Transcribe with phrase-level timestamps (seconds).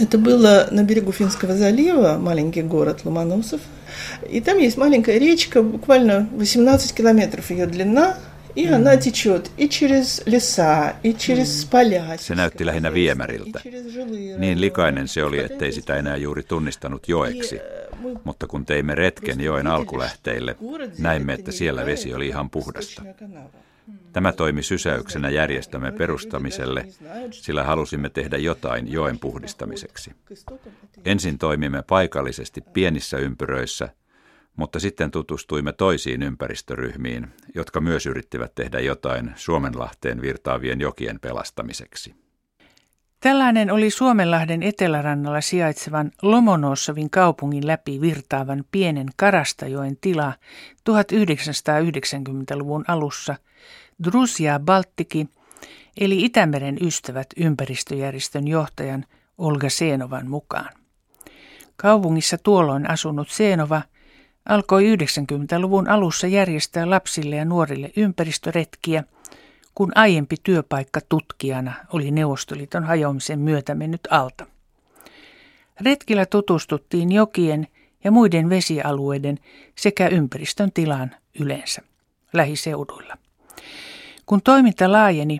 [0.00, 3.60] Это было на берегу Финского залива, маленький город Ломоносов.
[4.28, 8.16] И там есть маленькая речка, буквально 18 километров ее длина,
[8.54, 8.74] и mm.
[8.74, 11.70] она течет и через леса, и через mm.
[11.70, 12.16] поля.
[12.18, 13.60] Se näytti lähinnä viemäriltä.
[14.38, 17.60] Niin likainen se oli, ettei sitä enää juuri tunnistanut joeksi.
[18.24, 20.56] Mutta kun teimme retken joen alkulähteille,
[20.98, 23.02] näimme, että siellä vesi oli ihan puhdasta.
[24.13, 26.87] Tämä toimi sysäyksenä järjestämme perustamiselle,
[27.31, 30.11] sillä halusimme tehdä jotain joen puhdistamiseksi.
[31.05, 33.89] Ensin toimimme paikallisesti pienissä ympyröissä,
[34.55, 42.15] mutta sitten tutustuimme toisiin ympäristöryhmiin, jotka myös yrittivät tehdä jotain Suomenlahteen virtaavien jokien pelastamiseksi.
[43.21, 50.33] Tällainen oli Suomenlahden etelärannalla sijaitsevan Lomonossovin kaupungin läpi virtaavan pienen Karastajoen tila
[50.89, 53.35] 1990-luvun alussa–
[54.03, 55.29] Drusia Baltiki,
[55.97, 59.05] eli Itämeren ystävät ympäristöjärjestön johtajan
[59.37, 60.69] Olga Seenovan mukaan.
[61.75, 63.81] Kaupungissa tuolloin asunut Seenova
[64.45, 69.03] alkoi 90-luvun alussa järjestää lapsille ja nuorille ympäristöretkiä,
[69.75, 74.45] kun aiempi työpaikka tutkijana oli Neuvostoliiton hajoamisen myötä mennyt alta.
[75.81, 77.67] Retkillä tutustuttiin jokien
[78.03, 79.39] ja muiden vesialueiden
[79.77, 81.81] sekä ympäristön tilaan yleensä
[82.33, 83.17] lähiseuduilla.
[84.25, 85.39] Kun toiminta laajeni,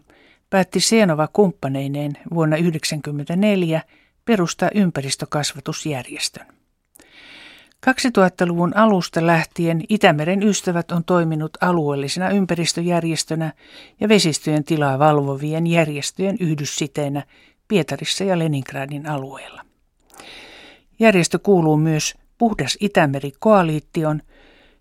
[0.49, 3.81] päätti Seenova kumppaneineen vuonna 1994
[4.25, 6.60] perustaa ympäristökasvatusjärjestön.
[7.86, 13.52] 2000-luvun alusta lähtien Itämeren ystävät on toiminut alueellisena ympäristöjärjestönä
[14.00, 17.22] ja vesistöjen tilaa valvovien järjestöjen yhdyssiteenä
[17.68, 19.62] Pietarissa ja Leningradin alueella.
[20.98, 24.22] Järjestö kuuluu myös Puhdas Itämeri-koaliittion,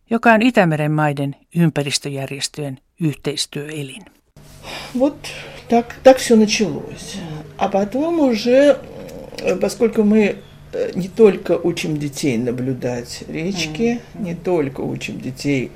[0.09, 4.05] joka on Itämeren maiden ympäristöjärjestöjen yhteistyöelin.
[4.99, 5.27] Вот
[5.69, 7.19] так, так все началось.
[7.57, 8.79] А потом уже,
[9.61, 10.35] поскольку мы
[10.95, 15.71] не только учим детей наблюдать речки, не только учим детей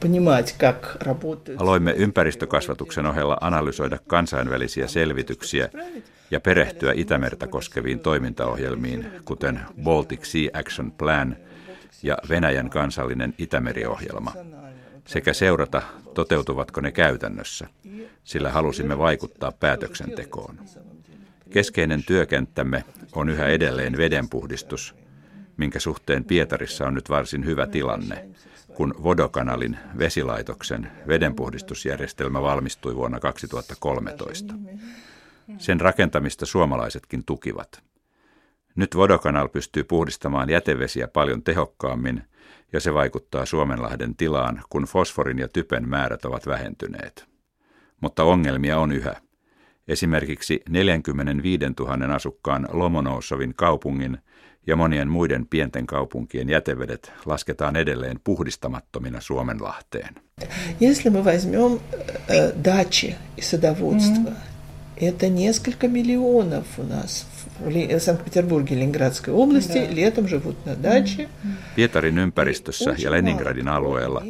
[0.00, 1.60] понимать, как работает...
[1.60, 5.68] Aloimme ympäristökasvatuksen ohella analysoida kansainvälisiä selvityksiä
[6.30, 11.36] ja perehtyä Itämertä koskeviin toimintaohjelmiin, kuten Baltic Sea Action Plan
[12.02, 14.32] ja Venäjän kansallinen Itämeriohjelma
[15.06, 15.82] sekä seurata,
[16.14, 17.66] toteutuvatko ne käytännössä,
[18.24, 20.58] sillä halusimme vaikuttaa päätöksentekoon.
[21.55, 22.83] Keskeinen työkenttämme
[23.13, 24.95] on yhä edelleen vedenpuhdistus,
[25.57, 28.29] minkä suhteen Pietarissa on nyt varsin hyvä tilanne,
[28.73, 34.53] kun Vodokanalin vesilaitoksen vedenpuhdistusjärjestelmä valmistui vuonna 2013.
[35.57, 37.83] Sen rakentamista suomalaisetkin tukivat.
[38.75, 42.23] Nyt Vodokanal pystyy puhdistamaan jätevesiä paljon tehokkaammin–
[42.73, 47.25] ja se vaikuttaa Suomenlahden tilaan, kun fosforin ja typen määrät ovat vähentyneet.
[48.01, 49.24] Mutta ongelmia on yhä
[49.88, 54.18] Esimerkiksi 45 000 asukkaan Lomonousovin kaupungin
[54.66, 60.14] ja monien muiden pienten kaupunkien jätevedet lasketaan edelleen puhdistamattomina Suomenlahteen.
[60.80, 61.80] Если мы возьмем
[62.28, 65.06] э, дачи и садоводство, mm-hmm.
[65.08, 67.26] это несколько миллионов у нас
[67.60, 69.94] в Санкт-Петербурге, Ленинградской области, да.
[69.94, 71.28] летом живут на даче.
[71.76, 74.22] Pietarin ympäristössä ja Leningradin alueella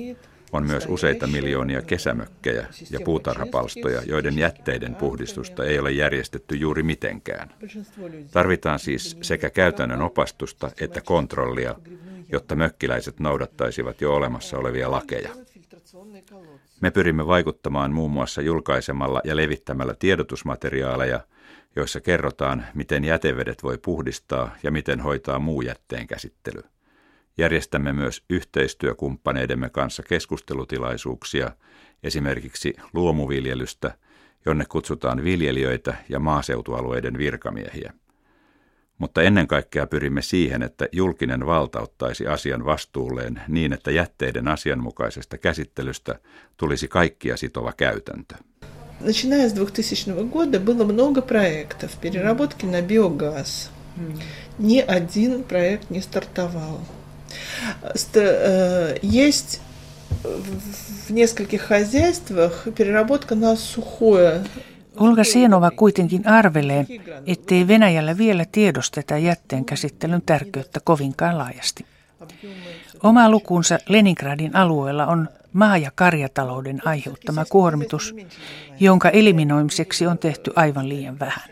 [0.55, 7.49] on myös useita miljoonia kesämökkejä ja puutarhapalstoja, joiden jätteiden puhdistusta ei ole järjestetty juuri mitenkään.
[8.31, 11.75] Tarvitaan siis sekä käytännön opastusta että kontrollia,
[12.31, 15.29] jotta mökkiläiset noudattaisivat jo olemassa olevia lakeja.
[16.81, 21.19] Me pyrimme vaikuttamaan muun muassa julkaisemalla ja levittämällä tiedotusmateriaaleja–
[21.75, 26.61] joissa kerrotaan, miten jätevedet voi puhdistaa ja miten hoitaa muu jätteen käsittely.
[27.38, 31.50] Järjestämme myös yhteistyökumppaneidemme kanssa keskustelutilaisuuksia,
[32.02, 33.94] esimerkiksi luomuviljelystä,
[34.46, 37.92] jonne kutsutaan viljelijöitä ja maaseutualueiden virkamiehiä.
[38.98, 45.38] Mutta ennen kaikkea pyrimme siihen, että julkinen valta ottaisi asian vastuulleen niin, että jätteiden asianmukaisesta
[45.38, 46.18] käsittelystä
[46.56, 48.34] tulisi kaikkia sitova käytäntö.
[49.00, 53.70] начиная с 2000 года было много проектов переработки на биогаз.
[54.58, 56.80] Ни один проект не стартовал.
[58.14, 59.60] Э, есть
[61.08, 64.44] в нескольких хозяйствах переработка на сухое
[64.96, 66.86] Olga Sienova kuitenkin arvelee,
[67.26, 71.86] ettei Venäjällä vielä tiedosteta jätteen käsittelyn tärkeyttä kovinkaan laajasti.
[73.02, 78.14] Oma lukunsa Leningradin alueella on maa- ja karjatalouden aiheuttama kuormitus,
[78.80, 81.50] jonka eliminoimiseksi on tehty aivan liian vähän.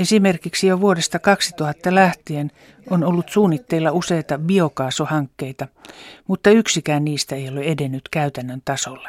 [0.00, 2.50] Esimerkiksi jo vuodesta 2000 lähtien
[2.90, 5.68] on ollut suunnitteilla useita biokaasuhankkeita,
[6.28, 9.08] mutta yksikään niistä ei ole edennyt käytännön tasolle.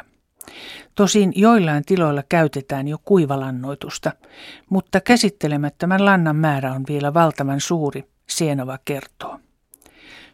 [0.94, 4.12] Tosin joillain tiloilla käytetään jo kuivalannoitusta,
[4.70, 9.40] mutta käsittelemättömän lannan määrä on vielä valtavan suuri, Sienova kertoo.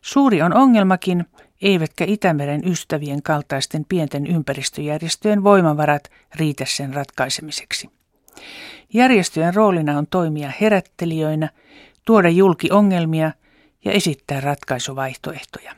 [0.01, 1.25] Suuri on ongelmakin,
[1.63, 7.98] eivätkä Itämeren ystävien kaltaisten pienten ympäristöjärjestöjen voimavarat riitä sen ratkaisemiseksi.
[8.94, 11.50] Järjestöjen roolina on toimia herättelijöinä,
[12.06, 13.32] tuoda julki ongelmia
[13.86, 15.76] ja esittää ratkaisuvaihtoehtoja.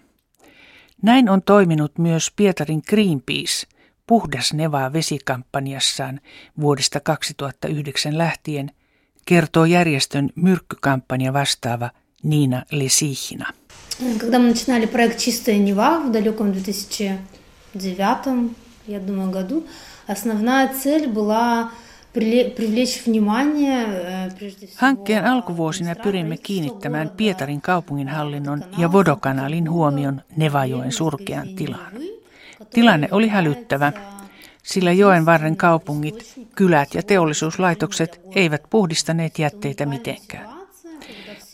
[1.01, 3.67] Näin on toiminut myös Pietarin Greenpeace
[4.07, 6.19] Puhdas Nevaa vesikampanjassaan
[6.61, 8.71] vuodesta 2009 lähtien,
[9.25, 11.89] kertoo järjestön myrkkykampanja vastaava
[12.23, 13.53] Niina Lesihina.
[14.17, 18.55] Когда мы начинали проект «Чистая Нева» в далеком 2009,
[18.87, 19.65] я думаю, году,
[20.07, 21.71] основная цель была
[24.76, 31.92] Hankkeen alkuvuosina pyrimme kiinnittämään Pietarin kaupunginhallinnon ja Vodokanalin huomion Nevajoen surkean tilaan.
[32.70, 33.92] Tilanne oli hälyttävä,
[34.62, 40.48] sillä joen varren kaupungit, kylät ja teollisuuslaitokset eivät puhdistaneet jätteitä mitenkään.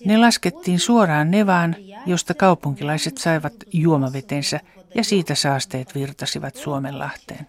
[0.04, 1.76] Ne laskettiin suoraan Nevaan,
[2.06, 4.60] josta kaupunkilaiset saivat juomavetensä
[4.94, 7.46] ja siitä saasteet virtasivat Suomenlahteen.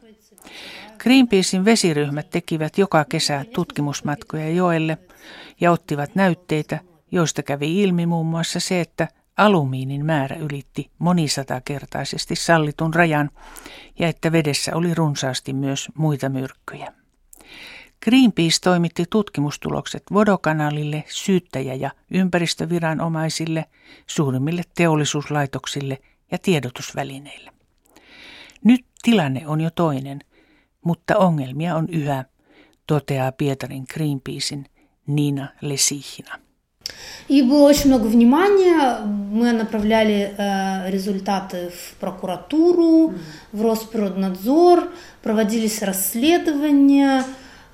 [0.97, 4.97] Greenpeacein vesiryhmät tekivät joka kesä tutkimusmatkoja joelle
[5.61, 6.79] ja ottivat näytteitä,
[7.11, 9.07] joista kävi ilmi muun muassa se, että
[9.37, 13.29] alumiinin määrä ylitti monisatakertaisesti sallitun rajan
[13.99, 16.93] ja että vedessä oli runsaasti myös muita myrkkyjä.
[18.05, 23.65] Greenpeace toimitti tutkimustulokset Vodokanalille, syyttäjä- ja ympäristöviranomaisille,
[24.07, 25.97] suurimmille teollisuuslaitoksille
[26.31, 27.51] ja tiedotusvälineille.
[28.63, 30.19] Nyt tilanne on jo toinen,
[30.86, 32.24] mutta ongelmia on yhä,
[32.86, 34.66] toteaa Pietarin Greenpeacein
[35.06, 36.38] Nina Lesihina.
[37.28, 38.98] И было очень много внимания.
[39.06, 43.14] Мы направляли э, результаты в прокуратуру,
[43.52, 44.90] в Росприроднадзор,
[45.22, 47.24] проводились расследования.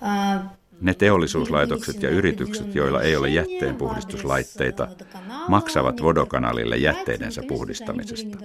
[0.01, 0.41] Э,
[0.81, 4.89] ne teollisuuslaitokset ja yritykset, joilla ei ole jätteenpuhdistuslaitteita,
[5.49, 8.39] maksavat Vodokanalille jätteidensä puhdistamisesta.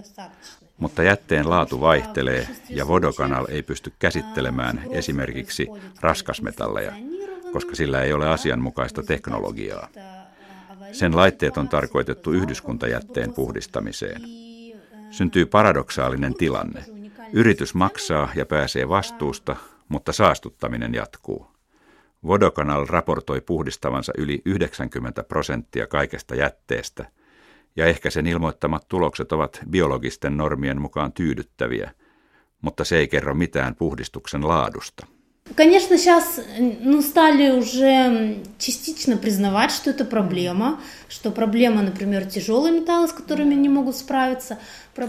[0.79, 5.67] Mutta jätteen laatu vaihtelee ja Vodokanal ei pysty käsittelemään esimerkiksi
[6.01, 6.93] raskasmetalleja,
[7.53, 9.89] koska sillä ei ole asianmukaista teknologiaa.
[10.93, 14.23] Sen laitteet on tarkoitettu yhdyskuntajätteen puhdistamiseen.
[15.11, 16.85] Syntyy paradoksaalinen tilanne.
[17.33, 19.57] Yritys maksaa ja pääsee vastuusta,
[19.89, 21.51] mutta saastuttaminen jatkuu.
[22.27, 27.07] Vodokanal raportoi puhdistavansa yli 90 prosenttia kaikesta jätteestä,
[27.76, 31.91] ja ehkä sen ilmoittamat tulokset ovat biologisten normien mukaan tyydyttäviä,
[32.62, 35.06] mutta se ei kerro mitään puhdistuksen laadusta.
[35.56, 36.40] Конечно, сейчас
[36.80, 40.80] ну, стали уже частично признавать, что это проблема,
[41.10, 44.57] что проблема, например, тяжелые металлы, с которыми не могут справиться.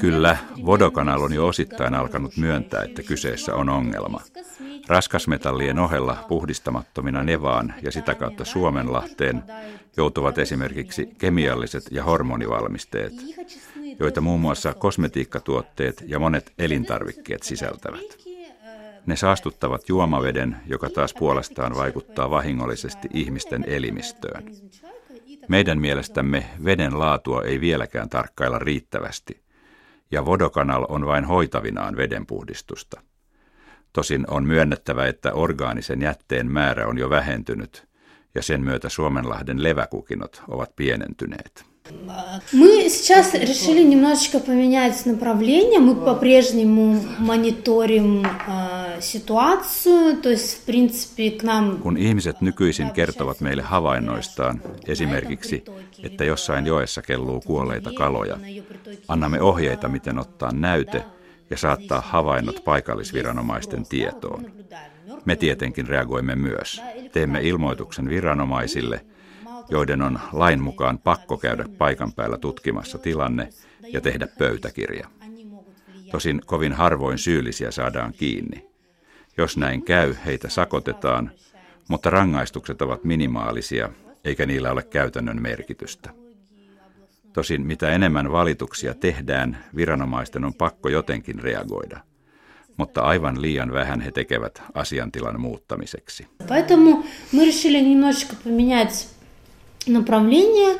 [0.00, 0.36] Kyllä,
[0.66, 4.20] Vodokanal on jo osittain alkanut myöntää, että kyseessä on ongelma.
[4.86, 9.42] Raskasmetallien ohella puhdistamattomina Nevaan ja sitä kautta Suomenlahteen
[9.96, 13.12] joutuvat esimerkiksi kemialliset ja hormonivalmisteet,
[13.98, 18.27] joita muun muassa kosmetiikkatuotteet ja monet elintarvikkeet sisältävät.
[19.09, 24.43] Ne saastuttavat juomaveden, joka taas puolestaan vaikuttaa vahingollisesti ihmisten elimistöön.
[25.47, 29.41] Meidän mielestämme veden laatua ei vieläkään tarkkailla riittävästi,
[30.11, 33.01] ja Vodokanal on vain hoitavinaan vedenpuhdistusta.
[33.93, 37.87] Tosin on myönnettävä, että orgaanisen jätteen määrä on jo vähentynyt,
[38.35, 41.68] ja sen myötä Suomenlahden leväkukinot ovat pienentyneet.
[42.52, 45.80] Мы сейчас решили немножечко поменять направление.
[45.80, 51.78] Мы по-прежнему мониторим э, ситуацию, то есть в принципе к нам...
[51.82, 55.64] Kun ihmiset nykyisin kertovat meille havainnoistaan, esimerkiksi,
[56.02, 58.38] että jossain joessa kelluu kuolleita kaloja,
[59.08, 61.04] annamme ohjeita, miten ottaa näyte
[61.50, 64.52] ja saattaa havainnot paikallisviranomaisten tietoon.
[65.24, 66.82] Me tietenkin reagoimme myös.
[67.12, 69.14] Teemme ilmoituksen viranomaisille –
[69.68, 73.48] joiden on lain mukaan pakko käydä paikan päällä tutkimassa tilanne
[73.92, 75.08] ja tehdä pöytäkirja.
[76.10, 78.66] Tosin kovin harvoin syyllisiä saadaan kiinni.
[79.36, 81.30] Jos näin käy, heitä sakotetaan,
[81.88, 83.88] mutta rangaistukset ovat minimaalisia,
[84.24, 86.10] eikä niillä ole käytännön merkitystä.
[87.32, 92.00] Tosin mitä enemmän valituksia tehdään, viranomaisten on pakko jotenkin reagoida.
[92.76, 96.26] Mutta aivan liian vähän he tekevät asiantilan muuttamiseksi.
[96.48, 99.08] Поэтому мы решили немножечко поменять
[99.86, 100.76] направление,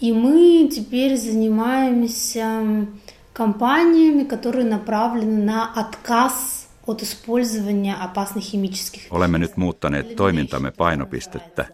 [0.00, 2.86] и мы теперь занимаемся
[3.32, 11.66] компаниями, которые направлены на отказ от использования опасных химических Olemme nyt muuttaneet toimintamme painopistettä,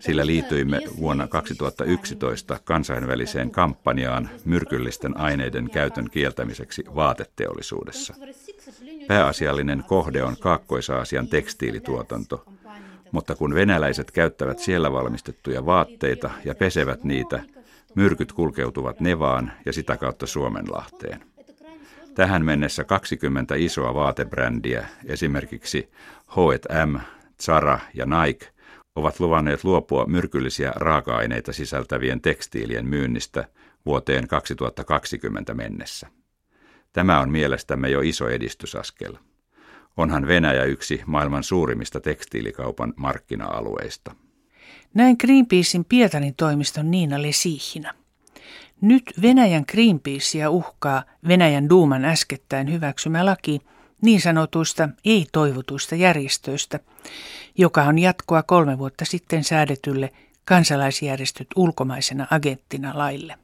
[0.00, 8.14] sillä liityimme vuonna 2011 kansainväliseen kampanjaan myrkyllisten aineiden käytön kieltämiseksi vaateteollisuudessa.
[9.08, 12.44] Pääasiallinen kohde on Kaakkois-Aasian tekstiilituotanto,
[13.13, 17.43] mutta kun venäläiset käyttävät siellä valmistettuja vaatteita ja pesevät niitä,
[17.95, 21.21] myrkyt kulkeutuvat Nevaan ja sitä kautta Suomenlahteen.
[22.15, 25.91] Tähän mennessä 20 isoa vaatebrändiä, esimerkiksi
[26.27, 26.99] H&M,
[27.43, 28.47] Zara ja Nike,
[28.95, 33.47] ovat luvanneet luopua myrkyllisiä raaka-aineita sisältävien tekstiilien myynnistä
[33.85, 36.07] vuoteen 2020 mennessä.
[36.93, 39.13] Tämä on mielestämme jo iso edistysaskel.
[39.97, 44.15] Onhan Venäjä yksi maailman suurimmista tekstiilikaupan markkina-alueista.
[44.93, 47.93] Näin Greenpeacein Pietarin toimiston Niina Lesihinä.
[48.81, 53.59] Nyt Venäjän Greenpeacea uhkaa Venäjän Duuman äskettäin hyväksymä laki
[54.01, 56.79] niin sanotuista ei-toivotuista järjestöistä,
[57.57, 60.09] joka on jatkoa kolme vuotta sitten säädetylle
[60.45, 63.35] kansalaisjärjestöt ulkomaisena agenttina laille.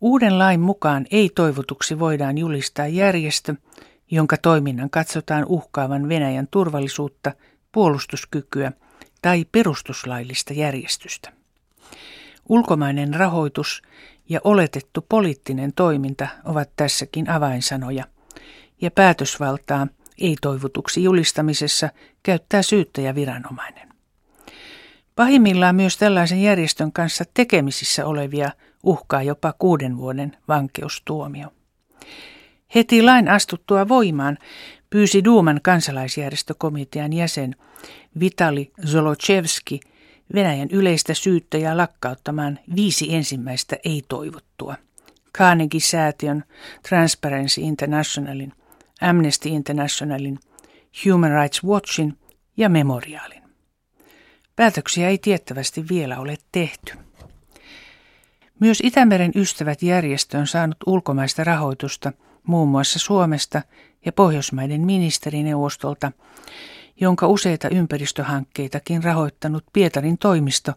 [0.00, 3.54] Uuden lain mukaan ei-toivotuksi voidaan julistaa järjestö,
[4.10, 7.32] jonka toiminnan katsotaan uhkaavan Venäjän turvallisuutta,
[7.72, 8.72] puolustuskykyä
[9.22, 11.32] tai perustuslaillista järjestystä.
[12.48, 13.82] Ulkomainen rahoitus
[14.28, 18.04] ja oletettu poliittinen toiminta ovat tässäkin avainsanoja,
[18.80, 19.86] ja päätösvaltaa
[20.18, 21.88] ei-toivotuksi julistamisessa
[22.22, 23.88] käyttää syyttäjäviranomainen.
[25.16, 28.50] Pahimmillaan myös tällaisen järjestön kanssa tekemisissä olevia
[28.82, 31.52] uhkaa jopa kuuden vuoden vankeustuomio.
[32.74, 34.38] Heti lain astuttua voimaan
[34.90, 37.56] pyysi Duuman kansalaisjärjestökomitean jäsen
[38.20, 39.80] Vitali Zolochevski
[40.34, 44.74] Venäjän yleistä syyttäjää lakkauttamaan viisi ensimmäistä ei-toivottua.
[45.38, 46.44] Carnegie-säätiön,
[46.88, 48.52] Transparency Internationalin,
[49.00, 50.38] Amnesty Internationalin,
[51.04, 52.18] Human Rights Watchin
[52.56, 53.42] ja Memorialin.
[54.56, 56.92] Päätöksiä ei tiettävästi vielä ole tehty.
[58.60, 62.12] Myös Itämeren ystävät järjestö on saanut ulkomaista rahoitusta
[62.46, 63.62] muun muassa Suomesta
[64.04, 66.12] ja Pohjoismaiden ministerineuvostolta,
[67.00, 70.72] jonka useita ympäristöhankkeitakin rahoittanut Pietarin toimisto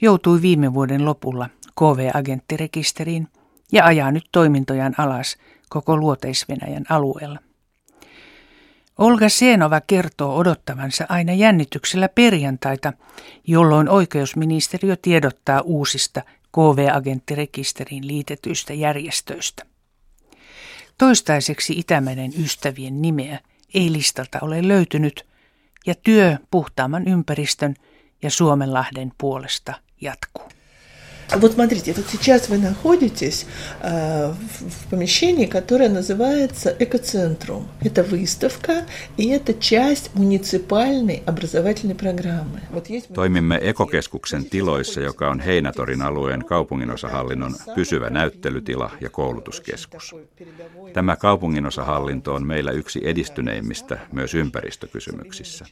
[0.00, 1.48] joutui viime vuoden lopulla
[1.80, 3.28] KV-agenttirekisteriin
[3.72, 5.36] ja ajaa nyt toimintojaan alas
[5.68, 7.38] koko luoteisvenäjän alueella.
[8.98, 12.92] Olga Sienova kertoo odottavansa aina jännityksellä perjantaita,
[13.46, 19.71] jolloin oikeusministeriö tiedottaa uusista KV-agenttirekisteriin liitetyistä järjestöistä.
[20.98, 23.38] Toistaiseksi Itämeren ystävien nimeä
[23.74, 25.26] ei listalta ole löytynyt
[25.86, 27.74] ja työ puhtaamman ympäristön
[28.22, 30.48] ja Suomenlahden puolesta jatkuu.
[31.35, 33.45] Вот смотрите, вот сейчас вы находитесь
[33.81, 37.67] э, в помещении, которое называется экоцентрум.
[37.81, 38.85] Это выставка,
[39.17, 42.61] и это часть муниципальной образовательной программы.
[42.71, 43.13] Вот есть...
[43.13, 50.15] Toimimme ekokeskuksen tiloissa, joka on Heinätorin alueen kaupunginosahallinnon pysyvä näyttelytila ja koulutuskeskus.
[50.93, 55.65] Tämä kaupunginosahallinto on meillä yksi edistyneimmistä myös ympäristökysymyksissä.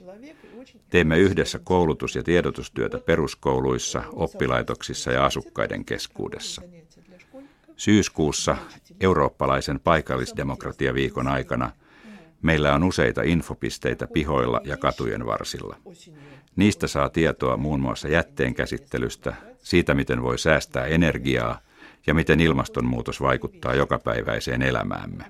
[0.90, 6.62] Teemme yhdessä koulutus- ja tiedotustyötä peruskouluissa, oppilaitoksissa ja asukkaiden keskuudessa.
[7.76, 8.56] Syyskuussa
[9.00, 11.72] eurooppalaisen paikallisdemokratiaviikon aikana
[12.42, 15.76] meillä on useita infopisteitä pihoilla ja katujen varsilla.
[16.56, 21.60] Niistä saa tietoa muun muassa jätteen käsittelystä, siitä miten voi säästää energiaa
[22.06, 25.24] ja miten ilmastonmuutos vaikuttaa jokapäiväiseen elämäämme.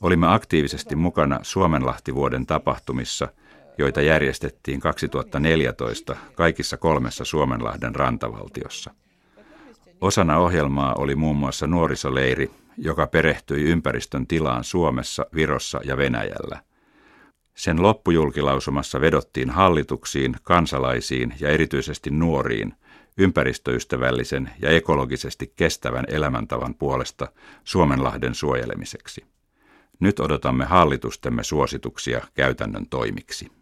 [0.00, 3.28] Olimme aktiivisesti mukana Suomenlahti-vuoden tapahtumissa–
[3.78, 8.94] joita järjestettiin 2014 kaikissa kolmessa Suomenlahden rantavaltiossa.
[10.00, 16.62] Osana ohjelmaa oli muun muassa nuorisoleiri, joka perehtyi ympäristön tilaan Suomessa, Virossa ja Venäjällä.
[17.54, 22.74] Sen loppujulkilausumassa vedottiin hallituksiin, kansalaisiin ja erityisesti nuoriin
[23.18, 27.28] ympäristöystävällisen ja ekologisesti kestävän elämäntavan puolesta
[27.64, 29.24] Suomenlahden suojelemiseksi.
[30.00, 33.59] Nyt odotamme hallitustemme suosituksia käytännön toimiksi.